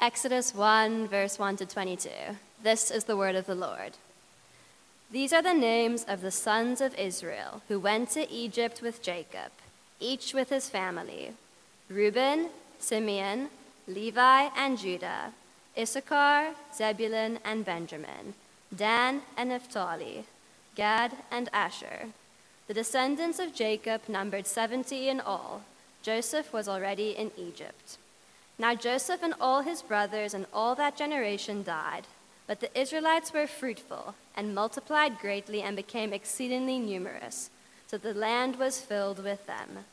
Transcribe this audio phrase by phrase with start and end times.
[0.00, 2.08] Exodus 1, verse 1 to 22.
[2.62, 3.98] This is the word of the Lord.
[5.10, 9.52] These are the names of the sons of Israel who went to Egypt with Jacob,
[10.00, 11.32] each with his family
[11.90, 12.48] Reuben,
[12.78, 13.50] Simeon,
[13.86, 15.34] Levi, and Judah,
[15.76, 18.32] Issachar, Zebulun, and Benjamin,
[18.74, 20.24] Dan and Naphtali,
[20.76, 22.06] Gad and Asher.
[22.68, 25.60] The descendants of Jacob numbered 70 in all.
[26.02, 27.98] Joseph was already in Egypt.
[28.60, 32.06] Now Joseph and all his brothers and all that generation died,
[32.46, 37.48] but the Israelites were fruitful and multiplied greatly and became exceedingly numerous,
[37.86, 39.86] so the land was filled with them.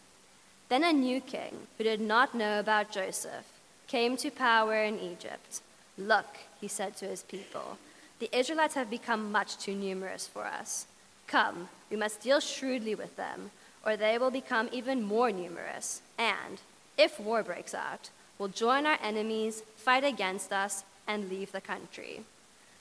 [0.67, 3.45] Then a new king, who did not know about Joseph,
[3.87, 5.61] came to power in Egypt.
[5.97, 7.77] Look, he said to his people,
[8.19, 10.87] the Israelites have become much too numerous for us.
[11.25, 13.51] Come, we must deal shrewdly with them,
[13.85, 16.59] or they will become even more numerous, and,
[16.97, 22.21] if war breaks out, will join our enemies, fight against us, and leave the country.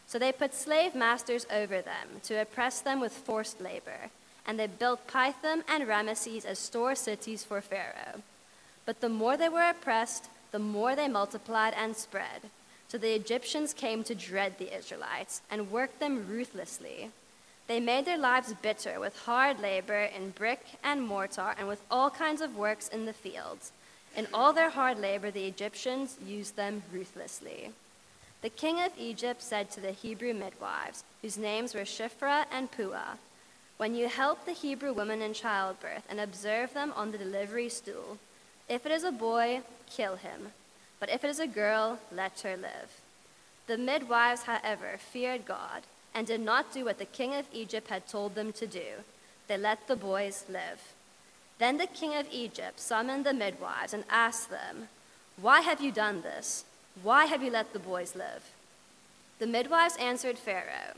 [0.07, 4.11] So they put slave masters over them to oppress them with forced labor,
[4.47, 8.23] and they built Pithom and Ramesses as store cities for Pharaoh.
[8.85, 12.43] But the more they were oppressed, the more they multiplied and spread.
[12.89, 17.11] So the Egyptians came to dread the Israelites and worked them ruthlessly.
[17.67, 22.11] They made their lives bitter with hard labor in brick and mortar and with all
[22.11, 23.73] kinds of works in the fields.
[24.17, 27.71] In all their hard labor, the Egyptians used them ruthlessly.
[28.41, 33.19] The king of Egypt said to the Hebrew midwives, whose names were Shiphrah and Puah,
[33.77, 38.19] When you help the Hebrew women in childbirth and observe them on the delivery stool,
[38.69, 40.53] if it is a boy, kill him,
[40.99, 43.01] but if it is a girl, let her live.
[43.67, 45.83] The midwives, however, feared God
[46.15, 49.05] and did not do what the king of Egypt had told them to do.
[49.47, 50.81] They let the boys live.
[51.59, 54.89] Then the king of Egypt summoned the midwives and asked them,
[55.41, 56.65] Why have you done this?
[57.03, 58.51] Why have you let the boys live?
[59.39, 60.95] The midwives answered Pharaoh,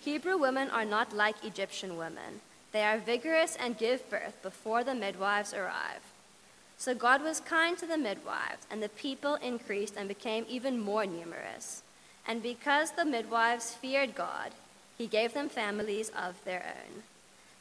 [0.00, 2.40] Hebrew women are not like Egyptian women.
[2.72, 6.02] They are vigorous and give birth before the midwives arrive.
[6.78, 11.04] So God was kind to the midwives, and the people increased and became even more
[11.04, 11.82] numerous.
[12.26, 14.52] And because the midwives feared God,
[14.96, 17.02] he gave them families of their own.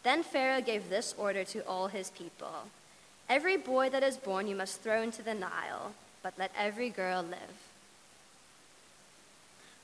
[0.03, 2.69] Then Pharaoh gave this order to all his people
[3.29, 5.93] Every boy that is born you must throw into the Nile,
[6.23, 7.69] but let every girl live.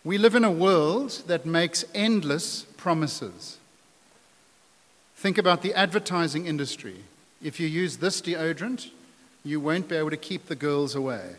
[0.04, 3.58] We live in a world that makes endless promises.
[5.16, 7.04] Think about the advertising industry.
[7.42, 8.90] If you use this deodorant,
[9.44, 11.36] you won't be able to keep the girls away.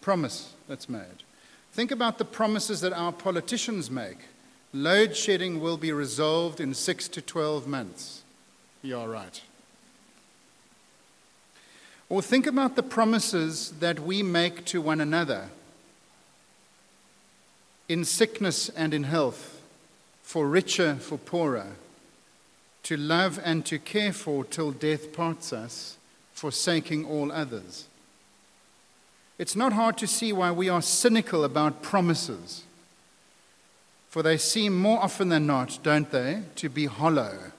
[0.00, 1.24] Promise that's made.
[1.72, 4.18] Think about the promises that our politicians make.
[4.72, 8.19] Load shedding will be resolved in six to 12 months.
[8.82, 9.40] You're right.
[12.08, 15.48] Or think about the promises that we make to one another
[17.88, 19.60] in sickness and in health,
[20.22, 21.72] for richer, for poorer,
[22.84, 25.96] to love and to care for till death parts us,
[26.32, 27.86] forsaking all others.
[29.38, 32.64] It's not hard to see why we are cynical about promises,
[34.08, 37.52] for they seem more often than not, don't they, to be hollow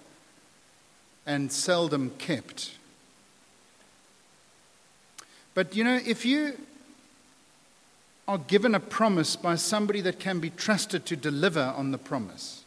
[1.26, 2.72] and seldom kept.
[5.54, 6.58] But you know, if you
[8.28, 12.64] are given a promise by somebody that can be trusted to deliver on the promise,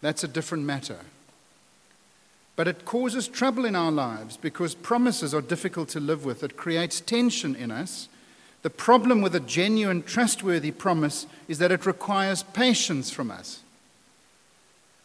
[0.00, 0.98] that's a different matter.
[2.56, 6.42] But it causes trouble in our lives because promises are difficult to live with.
[6.42, 8.08] It creates tension in us.
[8.62, 13.62] The problem with a genuine, trustworthy promise is that it requires patience from us.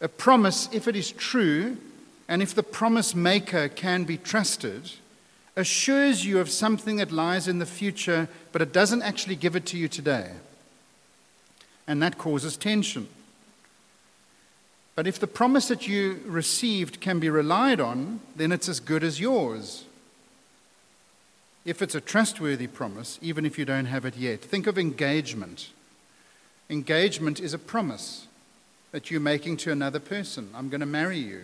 [0.01, 1.77] A promise, if it is true,
[2.27, 4.91] and if the promise maker can be trusted,
[5.55, 9.65] assures you of something that lies in the future, but it doesn't actually give it
[9.67, 10.31] to you today.
[11.87, 13.07] And that causes tension.
[14.95, 19.03] But if the promise that you received can be relied on, then it's as good
[19.03, 19.85] as yours.
[21.65, 25.69] If it's a trustworthy promise, even if you don't have it yet, think of engagement.
[26.69, 28.27] Engagement is a promise
[28.91, 31.43] that you're making to another person I'm going to marry you.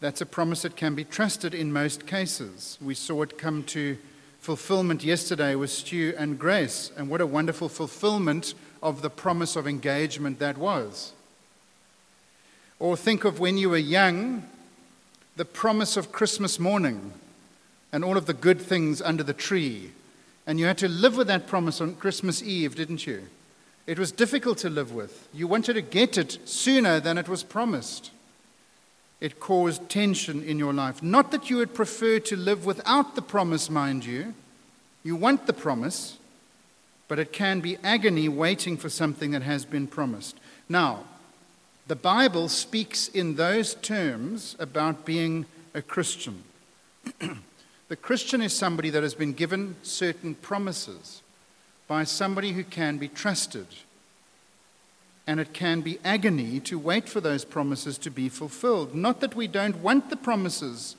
[0.00, 2.78] That's a promise that can be trusted in most cases.
[2.80, 3.98] We saw it come to
[4.38, 9.66] fulfillment yesterday with Stu and Grace, and what a wonderful fulfillment of the promise of
[9.66, 11.12] engagement that was.
[12.78, 14.44] Or think of when you were young,
[15.36, 17.12] the promise of Christmas morning
[17.92, 19.90] and all of the good things under the tree.
[20.46, 23.24] And you had to live with that promise on Christmas Eve, didn't you?
[23.86, 25.28] It was difficult to live with.
[25.34, 28.12] You wanted to get it sooner than it was promised.
[29.20, 31.02] It caused tension in your life.
[31.02, 34.34] Not that you would prefer to live without the promise, mind you.
[35.02, 36.18] You want the promise,
[37.08, 40.36] but it can be agony waiting for something that has been promised.
[40.68, 41.04] Now,
[41.88, 46.42] the Bible speaks in those terms about being a Christian.
[47.88, 51.22] the Christian is somebody that has been given certain promises
[51.86, 53.66] by somebody who can be trusted.
[55.28, 58.96] And it can be agony to wait for those promises to be fulfilled.
[58.96, 60.96] Not that we don't want the promises.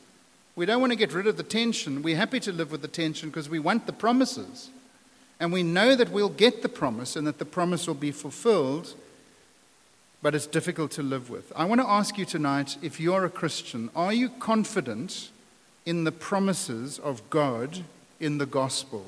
[0.56, 2.02] We don't want to get rid of the tension.
[2.02, 4.70] We're happy to live with the tension because we want the promises.
[5.38, 8.94] And we know that we'll get the promise and that the promise will be fulfilled
[10.22, 11.52] but it's difficult to live with.
[11.56, 15.30] I want to ask you tonight if you're a Christian, are you confident
[15.86, 17.84] in the promises of God
[18.20, 19.06] in the gospel?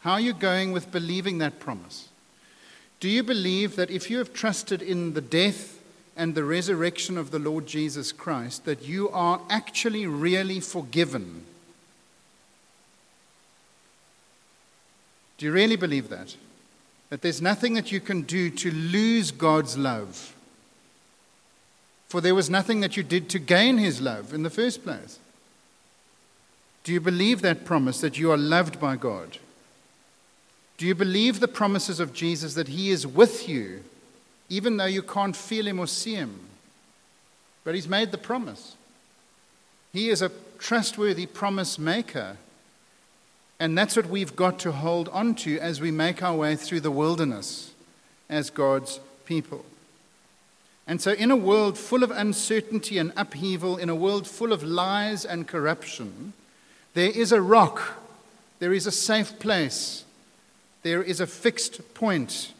[0.00, 2.08] How are you going with believing that promise?
[3.04, 5.78] Do you believe that if you have trusted in the death
[6.16, 11.44] and the resurrection of the Lord Jesus Christ, that you are actually really forgiven?
[15.36, 16.34] Do you really believe that?
[17.10, 20.34] that there's nothing that you can do to lose God's love.
[22.08, 25.18] For there was nothing that you did to gain his love in the first place.
[26.84, 29.36] Do you believe that promise that you are loved by God?
[30.76, 33.84] Do you believe the promises of Jesus that he is with you,
[34.48, 36.40] even though you can't feel him or see him?
[37.62, 38.76] But he's made the promise.
[39.92, 42.36] He is a trustworthy promise maker.
[43.60, 46.80] And that's what we've got to hold on to as we make our way through
[46.80, 47.72] the wilderness
[48.28, 49.64] as God's people.
[50.86, 54.62] And so, in a world full of uncertainty and upheaval, in a world full of
[54.62, 56.34] lies and corruption,
[56.92, 58.02] there is a rock,
[58.58, 60.04] there is a safe place,
[60.84, 62.52] there is a fixed point.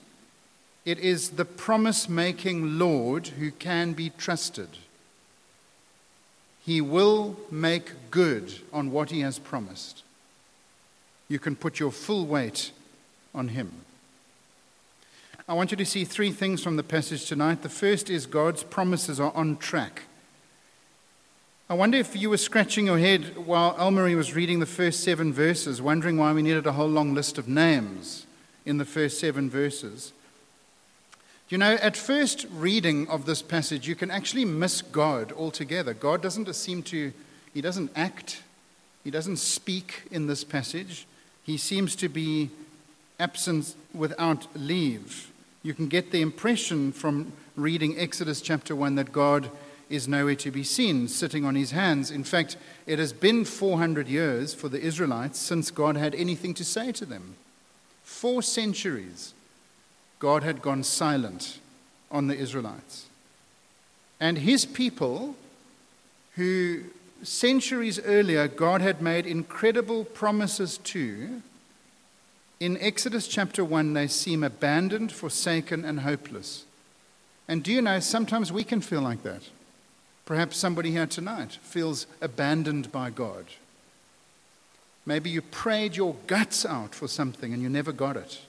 [0.84, 4.70] It is the promise making Lord who can be trusted.
[6.66, 10.02] He will make good on what he has promised
[11.28, 12.70] you can put your full weight
[13.34, 13.72] on Him.
[15.48, 17.62] I want you to see three things from the passage tonight.
[17.62, 20.02] The first is God's promises are on track.
[21.66, 25.32] I wonder if you were scratching your head while Elmarie was reading the first seven
[25.32, 28.26] verses, wondering why we needed a whole long list of names
[28.66, 30.12] in the first seven verses.
[31.48, 35.94] You know, at first reading of this passage, you can actually miss God altogether.
[35.94, 37.14] God doesn't seem to,
[37.54, 38.42] He doesn't act,
[39.02, 41.06] He doesn't speak in this passage.
[41.44, 42.50] He seems to be
[43.18, 45.32] absent without leave.
[45.62, 49.48] You can get the impression from reading Exodus chapter 1 that God
[49.88, 52.10] is nowhere to be seen, sitting on his hands.
[52.10, 56.64] In fact, it has been 400 years for the Israelites since God had anything to
[56.64, 57.36] say to them.
[58.02, 59.34] Four centuries,
[60.18, 61.58] God had gone silent
[62.10, 63.06] on the Israelites.
[64.20, 65.36] And his people,
[66.36, 66.84] who
[67.22, 71.42] centuries earlier, God had made incredible promises to,
[72.60, 76.64] in Exodus chapter 1, they seem abandoned, forsaken, and hopeless.
[77.48, 79.42] And do you know, sometimes we can feel like that.
[80.24, 83.46] Perhaps somebody here tonight feels abandoned by God.
[85.06, 88.40] Maybe you prayed your guts out for something and you never got it.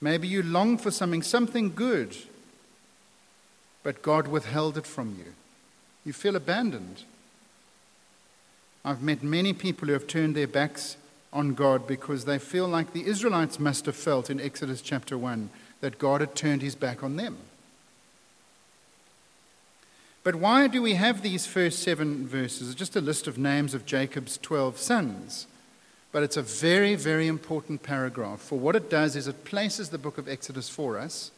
[0.00, 2.16] Maybe you long for something, something good,
[3.82, 5.32] but God withheld it from you.
[6.04, 7.02] You feel abandoned.
[8.84, 10.96] I've met many people who have turned their backs
[11.32, 15.50] on God because they feel like the Israelites must have felt in Exodus chapter 1
[15.80, 17.36] that God had turned his back on them.
[20.24, 22.68] But why do we have these first seven verses?
[22.68, 25.46] It's just a list of names of Jacob's 12 sons.
[26.10, 28.40] But it's a very, very important paragraph.
[28.40, 31.30] For what it does is it places the book of Exodus for us,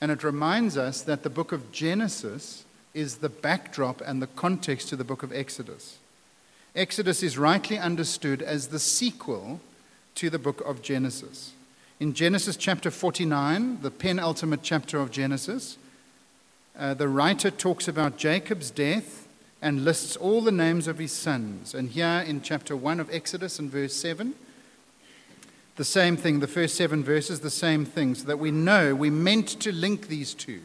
[0.00, 2.64] and it reminds us that the book of Genesis
[2.94, 5.98] is the backdrop and the context to the book of Exodus.
[6.74, 9.60] Exodus is rightly understood as the sequel
[10.14, 11.52] to the book of Genesis.
[12.00, 15.78] In Genesis chapter 49, the penultimate chapter of Genesis,
[16.78, 19.28] uh, the writer talks about Jacob's death
[19.62, 21.74] and lists all the names of his sons.
[21.74, 24.34] And here in chapter 1 of Exodus, in verse 7,
[25.76, 29.10] the same thing, the first seven verses, the same thing, so that we know we
[29.10, 30.62] meant to link these two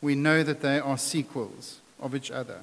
[0.00, 2.60] we know that they are sequels of each other.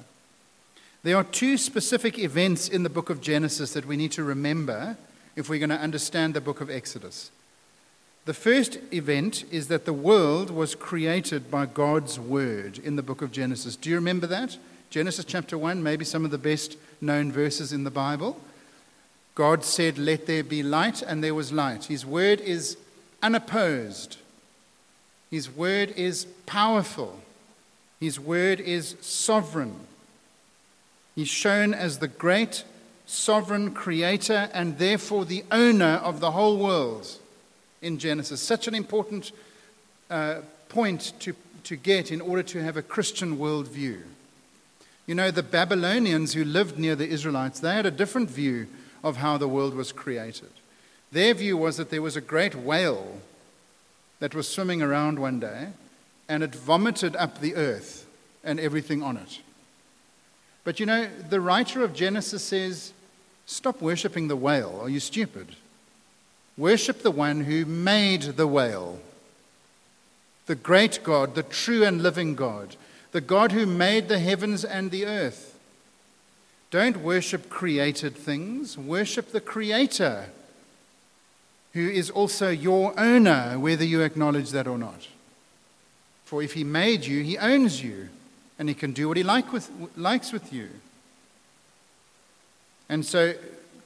[1.02, 4.96] There are two specific events in the book of Genesis that we need to remember
[5.36, 7.30] if we're going to understand the book of Exodus.
[8.26, 13.22] The first event is that the world was created by God's word in the book
[13.22, 13.76] of Genesis.
[13.76, 14.58] Do you remember that?
[14.90, 18.40] Genesis chapter 1, maybe some of the best known verses in the Bible.
[19.36, 21.84] God said, Let there be light, and there was light.
[21.84, 22.76] His word is
[23.22, 24.16] unopposed,
[25.30, 27.20] His word is powerful.
[28.00, 29.74] His word is sovereign.
[31.14, 32.64] He's shown as the great
[33.06, 37.18] sovereign creator and therefore the owner of the whole world
[37.86, 38.40] in Genesis.
[38.40, 39.32] Such an important
[40.10, 44.00] uh, point to, to get in order to have a Christian worldview.
[45.06, 48.66] You know, the Babylonians who lived near the Israelites, they had a different view
[49.04, 50.50] of how the world was created.
[51.12, 53.20] Their view was that there was a great whale
[54.18, 55.68] that was swimming around one day
[56.28, 58.06] and it vomited up the earth
[58.42, 59.40] and everything on it.
[60.64, 62.92] But you know, the writer of Genesis says,
[63.48, 64.80] Stop worshipping the whale.
[64.82, 65.54] Are you stupid?
[66.56, 68.98] Worship the one who made the whale,
[70.46, 72.76] the great God, the true and living God,
[73.12, 75.58] the God who made the heavens and the earth.
[76.70, 80.26] Don't worship created things, worship the Creator,
[81.72, 85.08] who is also your owner, whether you acknowledge that or not.
[86.24, 88.08] For if He made you, He owns you
[88.58, 90.68] and he can do what he like with, likes with you.
[92.88, 93.34] And so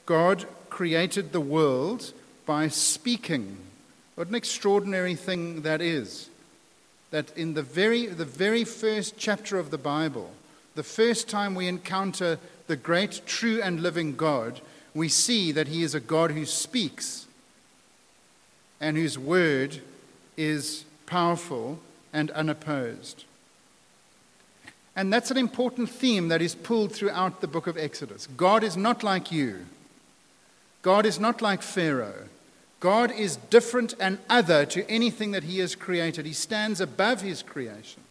[0.07, 2.13] God created the world
[2.51, 3.57] by speaking.
[4.17, 6.29] What an extraordinary thing that is.
[7.13, 10.33] That in the very, the very first chapter of the Bible,
[10.75, 14.61] the first time we encounter the great, true, and living God,
[14.95, 17.29] we see that He is a God who speaks
[18.81, 19.79] and whose word
[20.37, 21.79] is powerful
[22.13, 23.27] and unopposed.
[24.97, 28.27] And that's an important theme that is pulled throughout the book of Exodus.
[28.37, 29.67] God is not like you,
[30.83, 32.27] God is not like Pharaoh.
[32.81, 36.27] God is different and other to anything that he has created.
[36.27, 38.03] He stands above his creation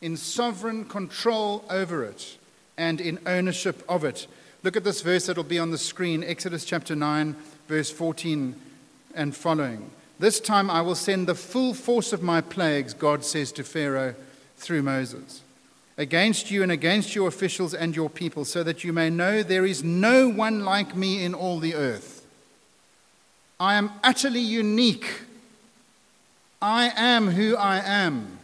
[0.00, 2.38] in sovereign control over it
[2.78, 4.26] and in ownership of it.
[4.62, 7.36] Look at this verse that will be on the screen Exodus chapter 9,
[7.68, 8.54] verse 14
[9.14, 9.90] and following.
[10.18, 14.14] This time I will send the full force of my plagues, God says to Pharaoh
[14.56, 15.42] through Moses
[16.00, 19.66] against you and against your officials and your people, so that you may know there
[19.66, 22.19] is no one like me in all the earth.
[23.60, 25.20] I am utterly unique.
[26.62, 28.38] I am who I am.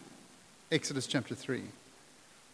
[0.70, 1.62] Exodus chapter 3.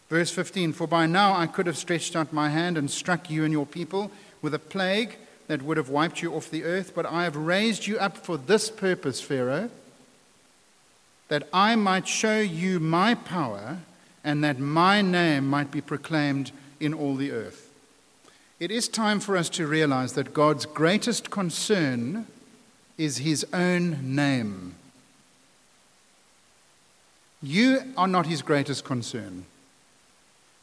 [0.08, 3.42] Verse 15 For by now I could have stretched out my hand and struck you
[3.42, 5.16] and your people with a plague
[5.48, 8.36] that would have wiped you off the earth, but I have raised you up for
[8.36, 9.68] this purpose, Pharaoh,
[11.26, 13.78] that I might show you my power
[14.22, 17.70] and that my name might be proclaimed in all the earth.
[18.60, 22.28] It is time for us to realize that God's greatest concern
[23.02, 24.76] is his own name.
[27.42, 29.44] You are not his greatest concern.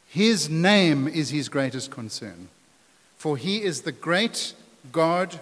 [0.08, 2.48] His name is his greatest concern.
[3.18, 4.54] For he is the great
[4.90, 5.38] God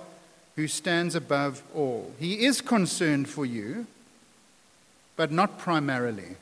[0.56, 2.10] who stands above all.
[2.18, 3.86] He is concerned for you,
[5.14, 6.34] but not primarily.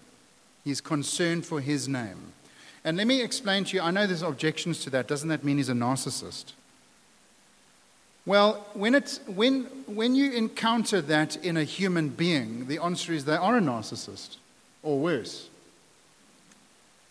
[0.64, 2.32] He's concerned for his name.
[2.82, 5.06] And let me explain to you I know there's objections to that.
[5.06, 6.52] Doesn't that mean he's a narcissist?
[8.26, 13.24] Well, when, it's, when, when you encounter that in a human being, the answer is
[13.24, 14.36] they are a narcissist,
[14.82, 15.48] or worse.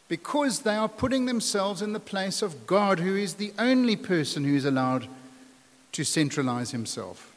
[0.09, 4.43] Because they are putting themselves in the place of God, who is the only person
[4.43, 5.07] who is allowed
[5.93, 7.33] to centralize himself.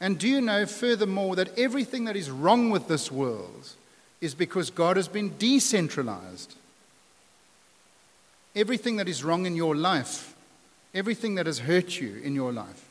[0.00, 3.70] And do you know, furthermore, that everything that is wrong with this world
[4.20, 6.54] is because God has been decentralized.
[8.54, 10.34] Everything that is wrong in your life,
[10.94, 12.89] everything that has hurt you in your life,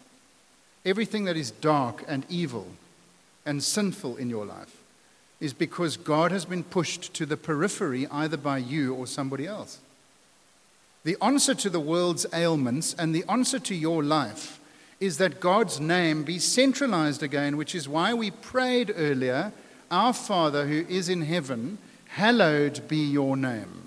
[0.86, 2.68] everything that is dark and evil
[3.46, 4.78] and sinful in your life,
[5.40, 9.80] is because God has been pushed to the periphery either by you or somebody else.
[11.04, 14.60] The answer to the world's ailments and the answer to your life
[15.00, 19.54] is that God's name be centralized again, which is why we prayed earlier
[19.90, 21.78] our Father who is in heaven,
[22.10, 23.84] hallowed be your name.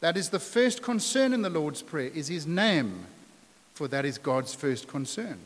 [0.00, 3.06] That is the first concern in the Lord's Prayer, is his name,
[3.74, 5.38] for that is God's first concern.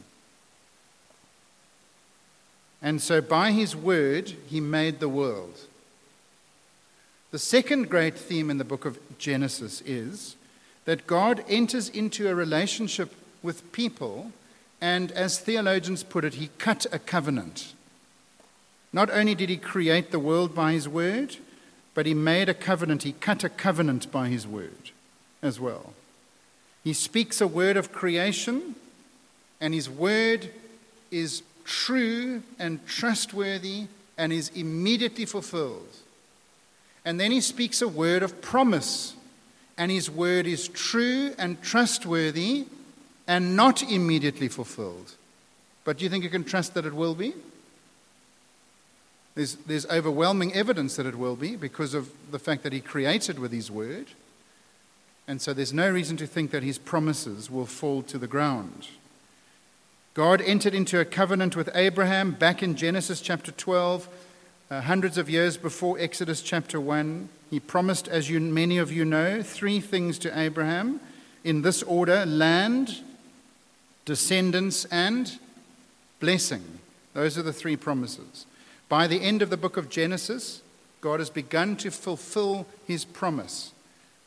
[2.82, 5.60] And so by his word, he made the world.
[7.30, 10.36] The second great theme in the book of Genesis is
[10.84, 14.32] that God enters into a relationship with people,
[14.80, 17.74] and as theologians put it, he cut a covenant.
[18.92, 21.36] Not only did he create the world by his word,
[21.92, 23.02] but he made a covenant.
[23.02, 24.90] He cut a covenant by his word
[25.42, 25.94] as well.
[26.84, 28.76] He speaks a word of creation,
[29.60, 30.50] and his word
[31.10, 35.88] is true and trustworthy and is immediately fulfilled.
[37.04, 39.14] And then he speaks a word of promise,
[39.76, 42.66] and his word is true and trustworthy
[43.28, 45.14] and not immediately fulfilled.
[45.84, 47.34] But do you think you can trust that it will be?
[49.34, 53.38] There's, there's overwhelming evidence that it will be because of the fact that he created
[53.38, 54.06] with his word.
[55.28, 58.88] And so there's no reason to think that his promises will fall to the ground.
[60.16, 64.08] God entered into a covenant with Abraham back in Genesis chapter 12,
[64.70, 67.28] uh, hundreds of years before Exodus chapter 1.
[67.50, 71.00] He promised, as you, many of you know, three things to Abraham
[71.44, 73.02] in this order land,
[74.06, 75.38] descendants, and
[76.18, 76.64] blessing.
[77.12, 78.46] Those are the three promises.
[78.88, 80.62] By the end of the book of Genesis,
[81.02, 83.72] God has begun to fulfill his promise.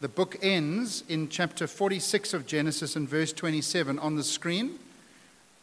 [0.02, 4.78] The book ends in chapter 46 of Genesis and verse 27 on the screen,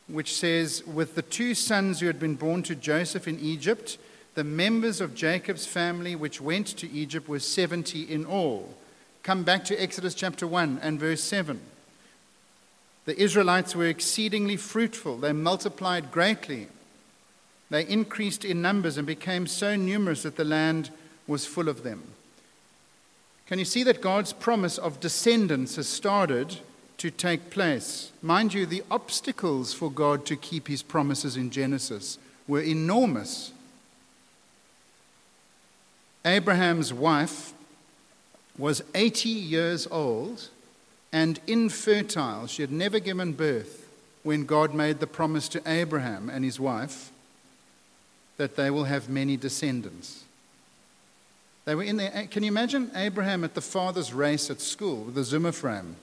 [0.08, 3.98] which says, With the two sons who had been born to Joseph in Egypt,
[4.34, 8.74] the members of Jacob's family which went to Egypt were 70 in all.
[9.22, 11.60] Come back to Exodus chapter 1 and verse 7.
[13.06, 16.68] The Israelites were exceedingly fruitful, they multiplied greatly.
[17.70, 20.90] They increased in numbers and became so numerous that the land
[21.26, 22.02] was full of them.
[23.46, 26.58] Can you see that God's promise of descendants has started
[26.98, 28.10] to take place?
[28.22, 33.52] Mind you, the obstacles for God to keep his promises in Genesis were enormous.
[36.24, 37.52] Abraham's wife
[38.58, 40.48] was 80 years old
[41.12, 42.46] and infertile.
[42.46, 43.88] She had never given birth
[44.22, 47.12] when God made the promise to Abraham and his wife
[48.38, 50.24] that they will have many descendants.
[51.64, 52.26] They were in there.
[52.30, 55.96] Can you imagine Abraham at the father's race at school with the Zimmer frame?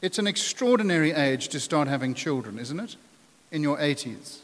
[0.00, 2.96] It's an extraordinary age to start having children, isn't it?
[3.50, 4.38] In your 80s.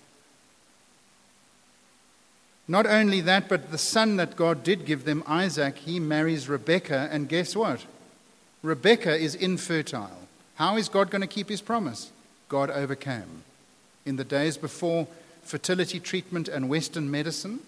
[2.67, 7.09] Not only that, but the son that God did give them, Isaac, he marries Rebekah,
[7.13, 7.85] and guess what?
[8.63, 10.19] Rebekah is infertile.
[10.55, 12.11] How is God going to keep his promise?
[12.49, 13.45] God overcame.
[14.07, 15.07] In the days before
[15.43, 17.61] fertility treatment and Western medicine,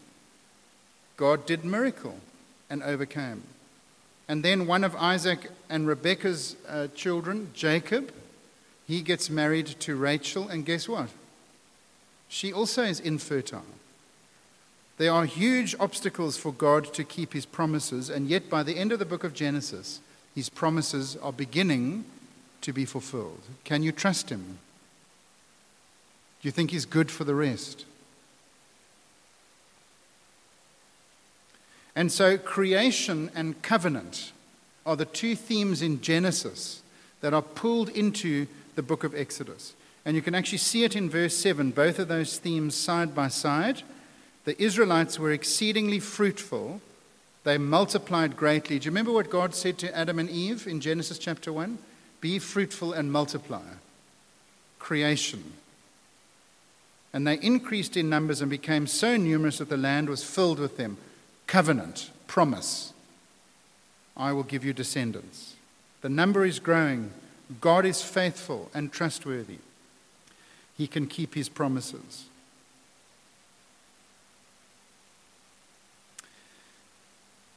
[1.16, 2.16] God did miracle
[2.70, 3.42] and overcame.
[4.28, 8.12] And then one of Isaac and Rebekah's uh, children, Jacob,
[8.86, 11.10] he gets married to Rachel, and guess what?
[12.28, 13.64] She also is infertile.
[14.98, 18.92] There are huge obstacles for God to keep his promises, and yet by the end
[18.92, 20.00] of the book of Genesis,
[20.34, 22.04] his promises are beginning
[22.62, 23.40] to be fulfilled.
[23.64, 24.58] Can you trust him?
[26.40, 27.84] Do you think he's good for the rest?
[31.96, 34.32] And so, creation and covenant
[34.84, 36.82] are the two themes in Genesis
[37.22, 39.72] that are pulled into the book of Exodus.
[40.04, 43.28] And you can actually see it in verse 7, both of those themes side by
[43.28, 43.82] side.
[44.44, 46.82] The Israelites were exceedingly fruitful,
[47.44, 48.78] they multiplied greatly.
[48.78, 51.78] Do you remember what God said to Adam and Eve in Genesis chapter 1?
[52.20, 53.62] Be fruitful and multiply.
[54.80, 55.52] Creation.
[57.12, 60.76] And they increased in numbers and became so numerous that the land was filled with
[60.76, 60.98] them
[61.46, 62.92] covenant, promise.
[64.16, 65.54] I will give you descendants.
[66.00, 67.10] The number is growing.
[67.60, 69.58] God is faithful and trustworthy.
[70.76, 72.26] He can keep his promises.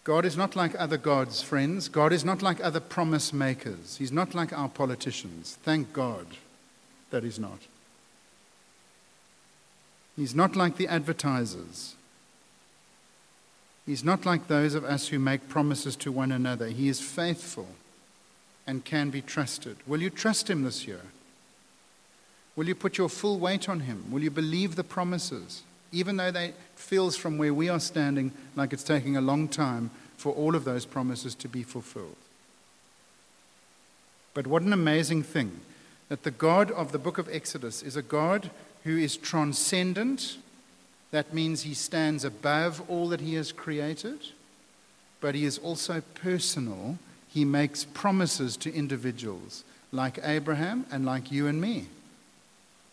[0.10, 1.88] God is not like other gods, friends.
[1.88, 3.98] God is not like other promise makers.
[3.98, 5.60] He's not like our politicians.
[5.62, 6.26] Thank God
[7.12, 7.60] that He's not.
[10.16, 11.94] He's not like the advertisers.
[13.90, 16.68] He's not like those of us who make promises to one another.
[16.68, 17.66] He is faithful
[18.68, 19.78] and can be trusted.
[19.88, 21.02] Will you trust him this year?
[22.56, 24.06] Will you put your full weight on him?
[24.12, 28.74] Will you believe the promises, even though they feels from where we are standing like
[28.74, 32.16] it's taking a long time for all of those promises to be fulfilled?
[34.36, 35.62] But what an amazing thing
[36.10, 38.52] that the God of the book of Exodus is a God
[38.84, 40.38] who is transcendent
[41.12, 44.20] that means he stands above all that he has created,
[45.22, 46.98] but he is also personal.
[47.28, 51.88] He makes promises to individuals like Abraham and like you and me.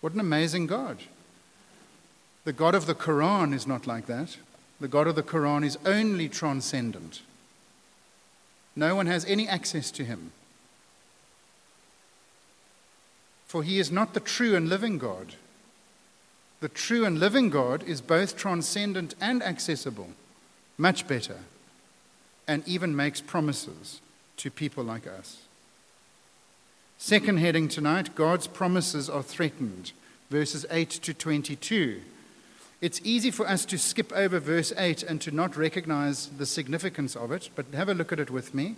[0.00, 0.98] What an amazing God.
[2.44, 4.36] The God of the Quran is not like that.
[4.80, 7.22] The God of the Quran is only transcendent.
[8.74, 10.32] No one has any access to him.
[13.46, 15.34] For he is not the true and living God.
[16.60, 20.10] The true and living God is both transcendent and accessible,
[20.78, 21.38] much better,
[22.48, 24.00] and even makes promises
[24.38, 25.42] to people like us.
[26.98, 29.92] Second heading tonight God's promises are threatened,
[30.30, 32.00] verses 8 to 22.
[32.80, 37.16] It's easy for us to skip over verse 8 and to not recognize the significance
[37.16, 38.76] of it, but have a look at it with me.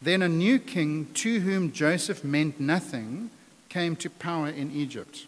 [0.00, 3.30] Then a new king, to whom Joseph meant nothing,
[3.68, 5.26] came to power in Egypt.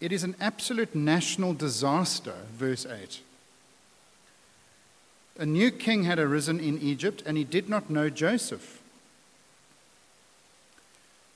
[0.00, 3.20] It is an absolute national disaster, verse 8.
[5.38, 8.80] A new king had arisen in Egypt, and he did not know Joseph.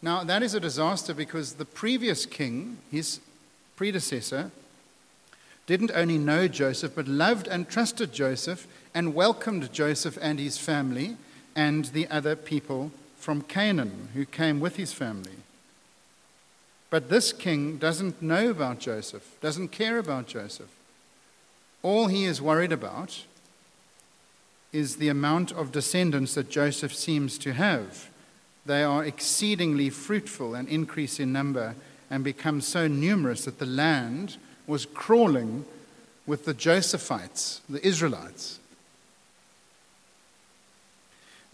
[0.00, 3.20] Now, that is a disaster because the previous king, his
[3.76, 4.50] predecessor,
[5.66, 11.16] didn't only know Joseph, but loved and trusted Joseph and welcomed Joseph and his family
[11.54, 15.36] and the other people from Canaan who came with his family.
[16.92, 20.68] But this king doesn't know about Joseph, doesn't care about Joseph.
[21.82, 23.24] All he is worried about
[24.74, 28.10] is the amount of descendants that Joseph seems to have.
[28.66, 31.76] They are exceedingly fruitful and increase in number
[32.10, 35.64] and become so numerous that the land was crawling
[36.26, 38.58] with the Josephites, the Israelites.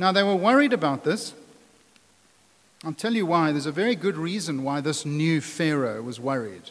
[0.00, 1.32] Now, they were worried about this.
[2.84, 3.50] I'll tell you why.
[3.50, 6.70] There's a very good reason why this new Pharaoh was worried.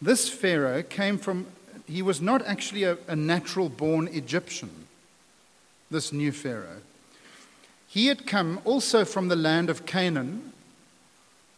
[0.00, 1.46] This Pharaoh came from,
[1.86, 4.86] he was not actually a, a natural born Egyptian,
[5.90, 6.82] this new Pharaoh.
[7.88, 10.52] He had come also from the land of Canaan.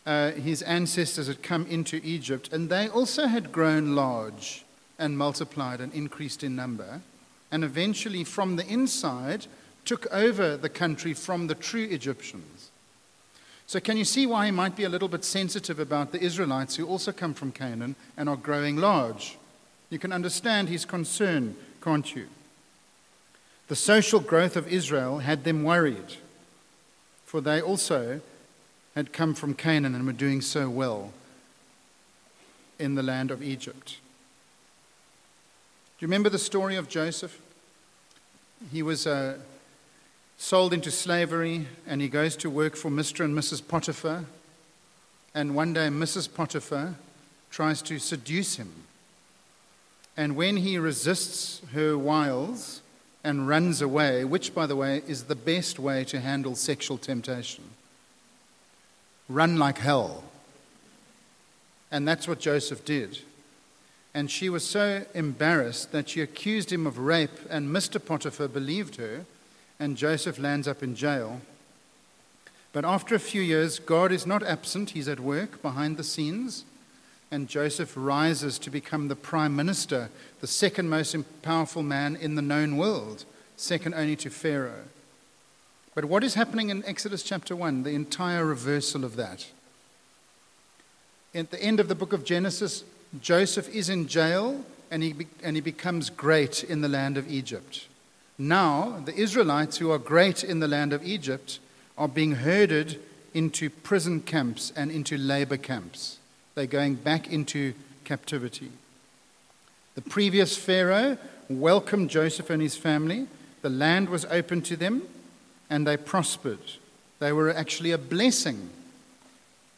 [0.07, 4.65] Uh, his ancestors had come into Egypt, and they also had grown large
[4.99, 7.01] and multiplied and increased in number.
[7.51, 9.47] And eventually, from the inside,
[9.85, 12.60] took over the country from the true Egyptians.
[13.71, 16.75] So, can you see why he might be a little bit sensitive about the Israelites
[16.75, 19.39] who also come from Canaan and are growing large?
[19.91, 22.27] You can understand his concern, can't you?
[23.69, 26.17] The social growth of Israel had them worried,
[27.25, 28.21] for they also
[28.97, 31.13] had come from Canaan and were doing so well
[32.81, 33.99] in the land of Egypt.
[35.97, 37.41] Do you remember the story of Joseph?
[38.73, 39.39] He was uh,
[40.41, 43.23] sold into slavery and he goes to work for Mr.
[43.23, 43.61] and Mrs.
[43.67, 44.25] Potiphar.
[45.35, 46.33] And one day, Mrs.
[46.33, 46.95] Potiphar
[47.51, 48.73] tries to seduce him.
[50.17, 52.81] And when he resists her wiles
[53.23, 57.65] and runs away, which, by the way, is the best way to handle sexual temptation,
[59.29, 60.25] run like hell.
[61.93, 63.19] And that's what Joseph did.
[64.15, 68.05] And she was so embarrassed that she accused him of rape, and Mr.
[68.05, 69.27] Potiphar believed her
[69.81, 71.41] and Joseph lands up in jail.
[72.73, 76.65] But after a few years, God is not absent, he's at work behind the scenes,
[77.33, 82.43] and Joseph rises to become the prime minister, the second most powerful man in the
[82.43, 83.25] known world,
[83.57, 84.85] second only to Pharaoh.
[85.95, 87.83] But what is happening in Exodus chapter 1?
[87.83, 89.47] The entire reversal of that.
[91.35, 92.85] At the end of the book of Genesis,
[93.21, 97.87] Joseph is in jail and he, and he becomes great in the land of Egypt.
[98.41, 101.59] Now, the Israelites who are great in the land of Egypt
[101.99, 102.99] are being herded
[103.35, 106.17] into prison camps and into labor camps.
[106.55, 107.75] They're going back into
[108.05, 108.73] captivity.
[109.95, 111.19] The previous Pharaoh
[111.51, 113.27] welcomed Joseph and his family.
[113.61, 115.03] The land was open to them
[115.69, 116.79] and they prospered.
[117.19, 118.71] They were actually a blessing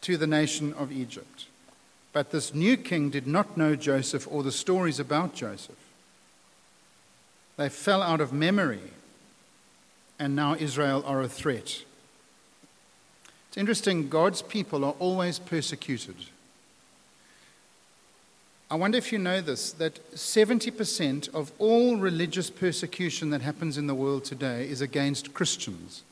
[0.02, 1.46] to the nation of Egypt.
[2.12, 5.81] But this new king did not know Joseph or the stories about Joseph.
[7.62, 8.90] They fell out of memory,
[10.18, 11.84] and now Israel are a threat.
[13.46, 16.16] It's interesting, God's people are always persecuted.
[18.68, 23.86] I wonder if you know this that 70% of all religious persecution that happens in
[23.86, 26.02] the world today is against Christians.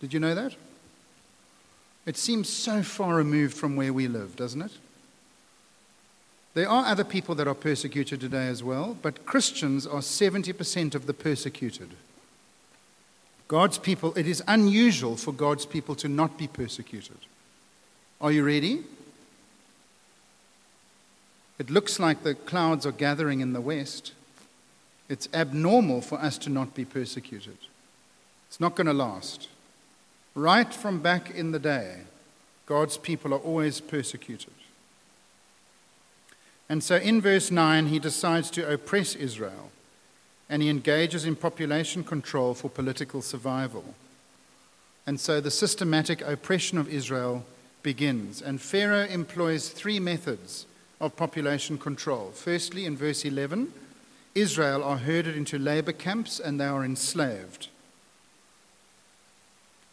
[0.00, 0.56] Did you know that?
[2.04, 4.72] It seems so far removed from where we live, doesn't it?
[6.54, 11.06] There are other people that are persecuted today as well, but Christians are 70% of
[11.06, 11.90] the persecuted.
[13.48, 17.18] God's people, it is unusual for God's people to not be persecuted.
[18.20, 18.84] Are you ready?
[21.58, 24.12] It looks like the clouds are gathering in the west.
[25.08, 27.58] It's abnormal for us to not be persecuted.
[28.48, 29.48] It's not going to last.
[30.34, 32.00] Right from back in the day,
[32.66, 34.54] God's people are always persecuted.
[36.72, 39.70] And so in verse 9, he decides to oppress Israel
[40.48, 43.94] and he engages in population control for political survival.
[45.06, 47.44] And so the systematic oppression of Israel
[47.82, 48.40] begins.
[48.40, 50.64] And Pharaoh employs three methods
[50.98, 52.30] of population control.
[52.34, 53.70] Firstly, in verse 11,
[54.34, 57.68] Israel are herded into labor camps and they are enslaved.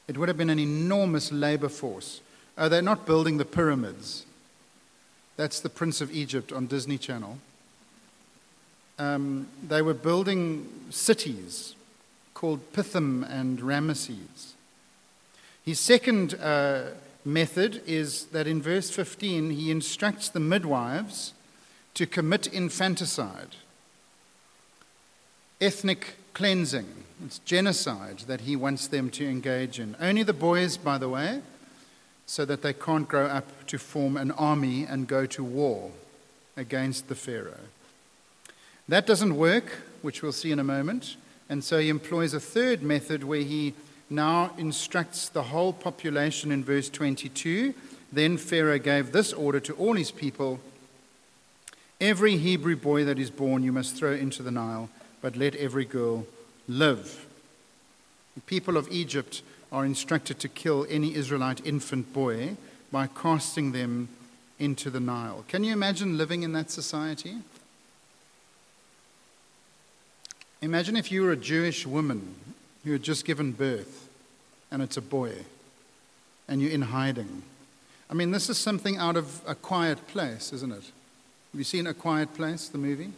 [0.07, 2.21] It would have been an enormous labor force.
[2.57, 4.25] Oh, they're not building the pyramids.
[5.39, 7.37] That's the Prince of Egypt on Disney Channel.
[8.97, 11.75] Um, they were building cities
[12.33, 14.55] called Pithom and Ramesses.
[15.63, 16.87] His second uh,
[17.23, 21.31] method is that in verse 15 he instructs the midwives
[21.93, 23.55] to commit infanticide.
[25.61, 27.05] ethnic cleansing.
[27.23, 29.95] It's genocide that he wants them to engage in.
[30.01, 31.41] Only the boys, by the way,
[32.29, 35.89] so that they can't grow up to form an army and go to war
[36.55, 37.65] against the Pharaoh.
[38.87, 41.15] That doesn't work, which we'll see in a moment,
[41.49, 43.73] and so he employs a third method where he
[44.11, 47.73] now instructs the whole population in verse 22.
[48.13, 50.59] Then Pharaoh gave this order to all his people
[51.99, 54.89] Every Hebrew boy that is born you must throw into the Nile,
[55.19, 56.27] but let every girl
[56.67, 57.25] live.
[58.35, 62.57] The people of Egypt are instructed to kill any Israelite infant boy
[62.91, 64.09] by casting them
[64.57, 65.45] into the Nile.
[65.47, 67.35] Can you imagine living in that society?
[70.61, 72.35] Imagine if you were a Jewish woman
[72.83, 74.09] who had just given birth
[74.71, 75.33] and it's a boy
[76.47, 77.43] and you're in hiding.
[78.09, 80.83] I mean, this is something out of a quiet place, isn't it?
[81.51, 83.11] Have you seen A Quiet Place, the movie?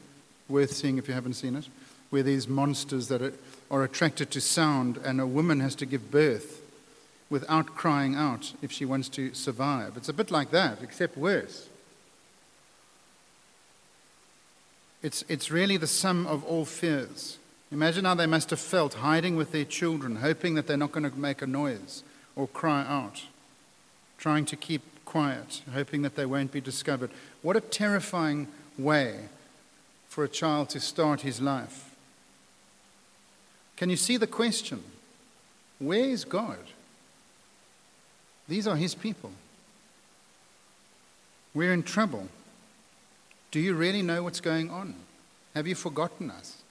[0.48, 1.68] Worth seeing if you haven't seen it.
[2.10, 3.34] Where these monsters that are,
[3.72, 6.62] are attracted to sound, and a woman has to give birth
[7.30, 9.96] without crying out if she wants to survive.
[9.96, 11.70] It's a bit like that, except worse.
[15.02, 17.38] It's, it's really the sum of all fears.
[17.72, 21.10] Imagine how they must have felt hiding with their children, hoping that they're not going
[21.10, 22.04] to make a noise
[22.36, 23.24] or cry out,
[24.18, 27.10] trying to keep quiet, hoping that they won't be discovered.
[27.42, 29.30] What a terrifying way
[30.10, 31.91] for a child to start his life.
[33.82, 34.84] Can you see the question?
[35.80, 36.60] Where is God?
[38.48, 39.32] These are his people.
[41.56, 42.28] We're in trouble.
[43.50, 44.94] Do you really know what's going on?
[45.56, 46.62] Have you forgotten us?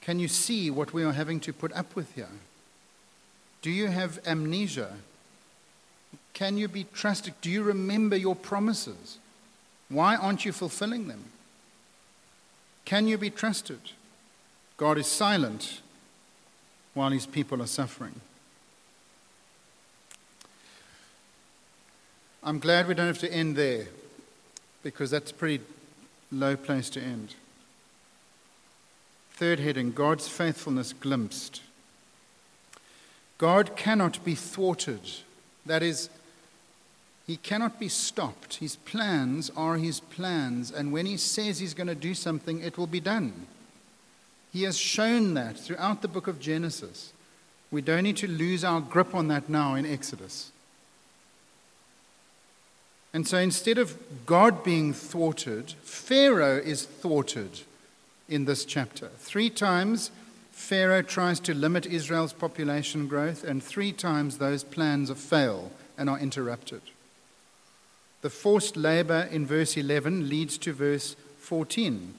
[0.00, 2.38] Can you see what we are having to put up with here?
[3.60, 4.92] Do you have amnesia
[6.32, 7.34] can you be trusted?
[7.40, 9.18] Do you remember your promises?
[9.88, 11.24] Why aren't you fulfilling them?
[12.84, 13.80] Can you be trusted?
[14.80, 15.82] God is silent
[16.94, 18.18] while his people are suffering.
[22.42, 23.88] I'm glad we don't have to end there
[24.82, 25.62] because that's a pretty
[26.32, 27.34] low place to end.
[29.32, 31.60] Third heading God's faithfulness glimpsed.
[33.36, 35.02] God cannot be thwarted.
[35.66, 36.08] That is,
[37.26, 38.54] he cannot be stopped.
[38.54, 42.78] His plans are his plans, and when he says he's going to do something, it
[42.78, 43.46] will be done.
[44.52, 47.12] He has shown that throughout the book of Genesis.
[47.70, 50.50] We don't need to lose our grip on that now in Exodus.
[53.12, 57.60] And so instead of God being thwarted, Pharaoh is thwarted
[58.28, 59.08] in this chapter.
[59.18, 60.10] Three times,
[60.52, 66.18] Pharaoh tries to limit Israel's population growth, and three times those plans fail and are
[66.18, 66.82] interrupted.
[68.22, 72.14] The forced labor in verse 11 leads to verse 14.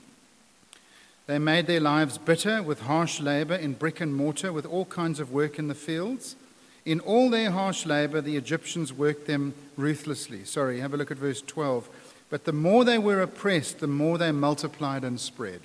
[1.28, 5.20] They made their lives bitter with harsh labor in brick and mortar, with all kinds
[5.20, 6.36] of work in the fields.
[6.86, 10.44] In all their harsh labor, the Egyptians worked them ruthlessly.
[10.46, 11.88] Sorry, have a look at verse 12.
[12.30, 15.62] But the more they were oppressed, the more they multiplied and spread.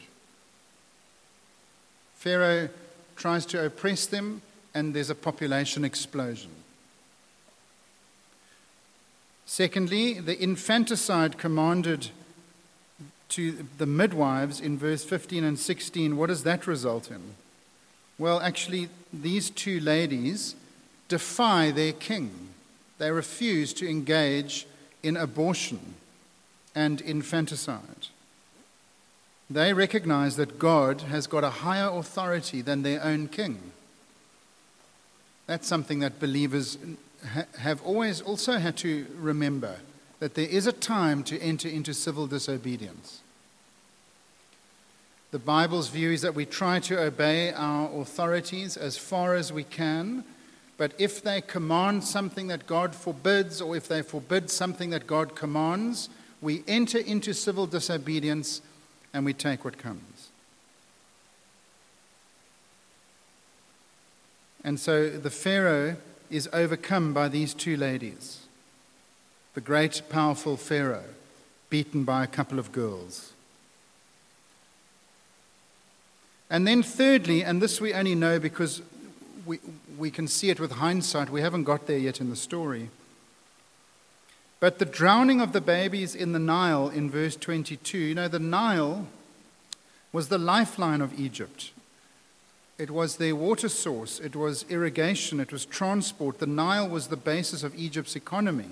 [2.17, 2.69] Pharaoh
[3.15, 4.43] tries to oppress them,
[4.75, 6.51] and there's a population explosion.
[9.47, 12.11] Secondly, the infanticide commanded
[13.31, 17.35] to the midwives in verse 15 and 16, what does that result in?
[18.19, 20.55] Well, actually, these two ladies
[21.09, 22.49] defy their king.
[22.99, 24.67] They refuse to engage
[25.03, 25.95] in abortion
[26.75, 28.09] and infanticide.
[29.49, 33.73] They recognize that God has got a higher authority than their own king.
[35.47, 36.79] That's something that believers
[37.59, 39.77] have always also had to remember
[40.19, 43.21] that there is a time to enter into civil disobedience.
[45.31, 49.65] The Bible's view is that we try to obey our authorities as far as we
[49.65, 50.25] can,
[50.79, 55.35] but if they command something that God forbids, or if they forbid something that God
[55.35, 56.09] commands,
[56.41, 58.63] we enter into civil disobedience
[59.13, 60.31] and we take what comes.
[64.63, 65.97] And so the Pharaoh
[66.31, 68.46] is overcome by these two ladies
[69.57, 71.09] the great, powerful Pharaoh,
[71.71, 73.33] beaten by a couple of girls.
[76.51, 78.83] And then, thirdly, and this we only know because
[79.47, 79.59] we,
[79.97, 82.91] we can see it with hindsight, we haven't got there yet in the story.
[84.61, 88.39] But the drowning of the babies in the Nile in verse 22, you know, the
[88.39, 89.07] Nile
[90.13, 91.71] was the lifeline of Egypt.
[92.77, 96.41] It was their water source, it was irrigation, it was transport.
[96.41, 98.69] The Nile was the basis of Egypt's economy.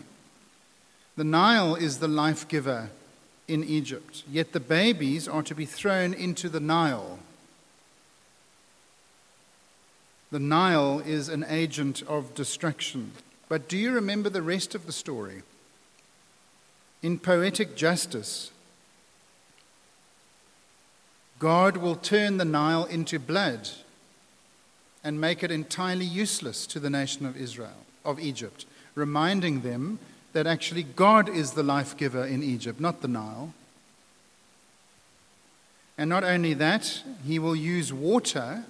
[1.17, 2.91] The Nile is the life giver
[3.47, 7.19] in Egypt, yet the babies are to be thrown into the Nile.
[10.33, 13.13] The Nile is an agent of destruction.
[13.49, 15.43] But do you remember the rest of the story?
[17.03, 18.51] In poetic justice,
[21.39, 23.69] God will turn the Nile into blood
[25.05, 28.65] and make it entirely useless to the nation of Israel, of Egypt,
[28.97, 29.99] reminding them
[30.35, 33.55] that actually God is the life giver in Egypt, not the Nile.
[35.97, 38.65] And not only that, he will use water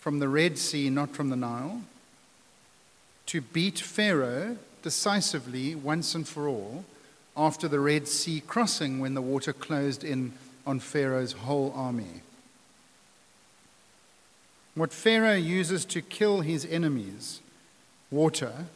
[0.00, 1.82] from the Red Sea, not from the Nile,
[3.26, 6.84] to beat Pharaoh decisively once and for all
[7.36, 10.32] after the Red Sea crossing when the water closed in
[10.66, 12.22] on Pharaoh's whole army.
[14.74, 17.40] What Pharaoh uses to kill his enemies,
[18.10, 18.66] water,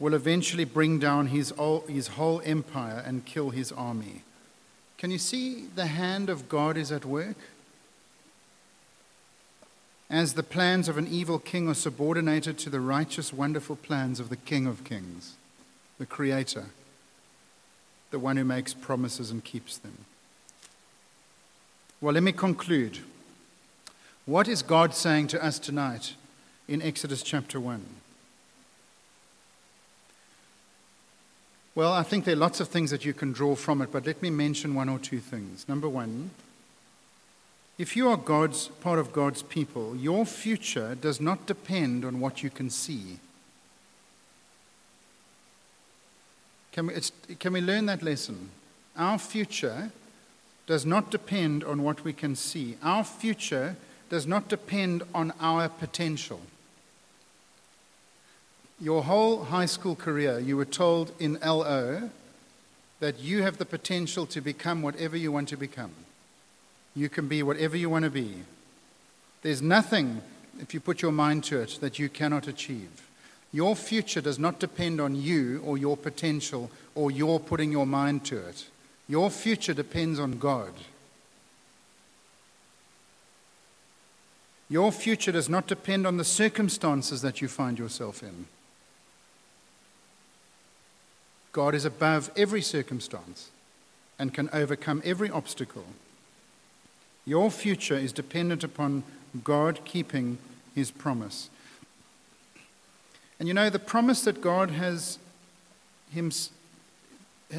[0.00, 1.52] will eventually bring down his,
[1.86, 4.22] his whole empire and kill his army.
[4.98, 7.36] Can you see the hand of God is at work?
[10.08, 14.28] As the plans of an evil king are subordinated to the righteous, wonderful plans of
[14.28, 15.36] the King of Kings,
[15.98, 16.64] the Creator
[18.10, 20.04] the one who makes promises and keeps them.
[22.00, 22.98] Well, let me conclude.
[24.26, 26.14] What is God saying to us tonight
[26.68, 27.84] in Exodus chapter 1?
[31.74, 34.04] Well, I think there are lots of things that you can draw from it, but
[34.04, 35.68] let me mention one or two things.
[35.68, 36.30] Number one,
[37.78, 42.42] if you are God's part of God's people, your future does not depend on what
[42.42, 43.18] you can see.
[46.72, 46.94] Can we,
[47.38, 48.50] can we learn that lesson?
[48.96, 49.92] Our future
[50.66, 52.76] does not depend on what we can see.
[52.82, 53.76] Our future
[54.08, 56.40] does not depend on our potential.
[58.80, 62.10] Your whole high school career, you were told in LO
[63.00, 65.92] that you have the potential to become whatever you want to become.
[66.94, 68.36] You can be whatever you want to be.
[69.42, 70.22] There's nothing,
[70.60, 73.06] if you put your mind to it, that you cannot achieve.
[73.52, 78.24] Your future does not depend on you or your potential or your putting your mind
[78.26, 78.66] to it.
[79.08, 80.72] Your future depends on God.
[84.68, 88.46] Your future does not depend on the circumstances that you find yourself in.
[91.52, 93.50] God is above every circumstance
[94.18, 95.84] and can overcome every obstacle.
[97.24, 99.02] Your future is dependent upon
[99.44, 100.38] God keeping
[100.74, 101.50] his promise.
[103.38, 105.18] And you know, the promise that God has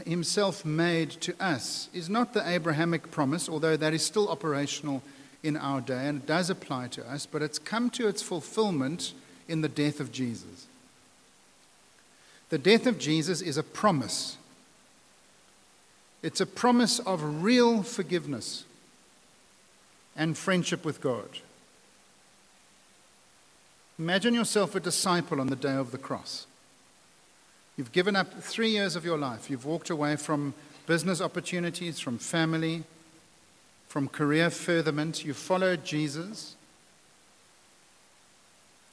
[0.06, 5.02] himself made to us is not the Abrahamic promise, although that is still operational
[5.44, 9.14] in our day and it does apply to us, but it's come to its fulfillment
[9.48, 10.68] in the death of Jesus.
[12.52, 14.38] The death of Jesus is a promise.
[16.22, 18.66] It's a promise of real forgiveness
[20.18, 21.40] and friendship with God.
[23.98, 26.46] Imagine yourself a disciple on the day of the cross.
[27.78, 29.50] You've given up three years of your life.
[29.50, 30.54] You've walked away from
[30.88, 32.84] business opportunities, from family,
[33.88, 35.24] from career furtherment.
[35.24, 36.58] You've followed Jesus.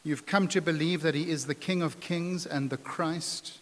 [0.08, 3.58] You've come to believe that He is the King of Kings and the Christ.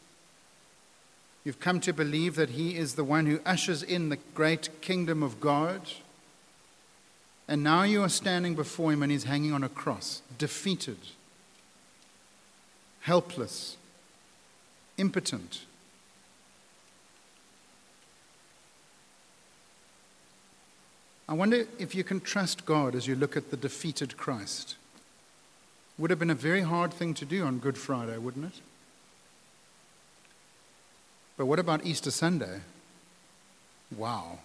[1.43, 5.25] You've come to believe that He is the one who ushers in the great kingdom
[5.25, 5.81] of God.
[7.49, 10.99] And now you are standing before Him and He's hanging on a cross, defeated
[13.01, 13.77] helpless,
[14.99, 15.63] impotent.
[21.29, 24.77] I wonder if you can trust God as you look at the defeated Christ.
[25.99, 28.61] Would have been a very hard thing to do on Good Friday, wouldn't it?
[31.37, 32.61] But what about Easter Sunday?
[33.97, 34.39] Wow.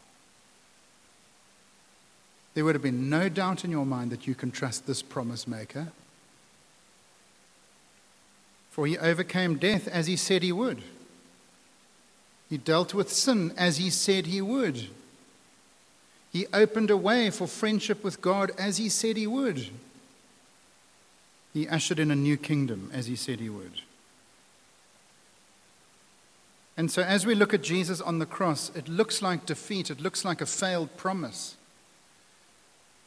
[2.54, 5.48] There would have been no doubt in your mind that you can trust this promise
[5.48, 5.88] maker.
[8.72, 10.82] For he overcame death as he said he would.
[12.49, 14.88] He dealt with sin as he said he would.
[16.32, 19.68] He opened a way for friendship with God as he said he would.
[21.54, 23.82] He ushered in a new kingdom as he said he would.
[26.78, 30.02] And so, as we look at Jesus on the cross, it looks like defeat, it
[30.02, 31.56] looks like a failed promise.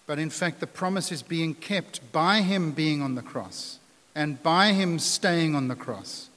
[0.06, 3.78] But in fact, the promise is being kept by him being on the cross
[4.14, 6.28] and by him staying on the cross,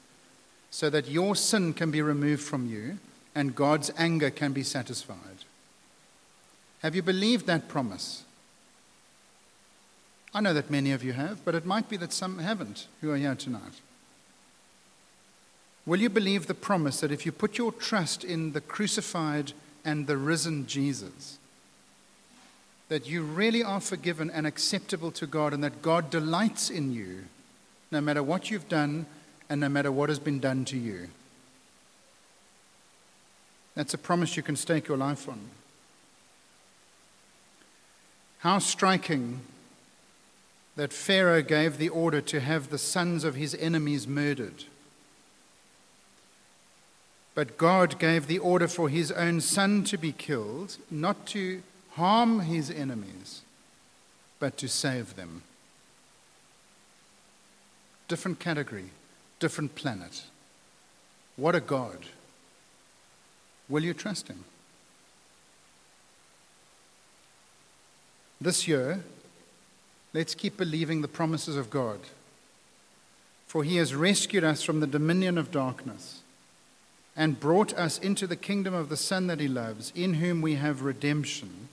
[0.72, 2.98] so that your sin can be removed from you
[3.36, 5.46] and God's anger can be satisfied.
[6.82, 8.24] Have you believed that promise?
[10.38, 13.10] I know that many of you have, but it might be that some haven't who
[13.10, 13.82] are here tonight.
[15.84, 20.06] Will you believe the promise that if you put your trust in the crucified and
[20.06, 21.40] the risen Jesus,
[22.88, 27.24] that you really are forgiven and acceptable to God, and that God delights in you,
[27.90, 29.08] no matter what you've done
[29.50, 31.10] and no matter what has been done to you.
[33.74, 35.40] That's a promise you can stake your life on.
[38.38, 39.40] How striking
[40.78, 44.66] that Pharaoh gave the order to have the sons of his enemies murdered.
[47.34, 51.64] But God gave the order for his own son to be killed, not to
[51.94, 53.42] harm his enemies,
[54.40, 55.42] but to save them.
[58.08, 58.92] Different category,
[59.40, 60.26] different planet.
[61.38, 62.06] What a God.
[63.68, 64.46] Will you trust him?
[68.40, 69.04] This year,
[70.14, 72.00] let's keep believing the promises of God.
[73.48, 76.22] For he has rescued us from the dominion of darkness
[77.16, 80.56] and brought us into the kingdom of the Son that he loves, in whom we
[80.56, 81.70] have redemption,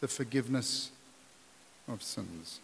[0.00, 0.90] the forgiveness
[1.88, 2.60] of sins.